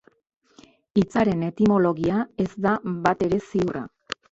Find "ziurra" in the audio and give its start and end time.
3.53-3.87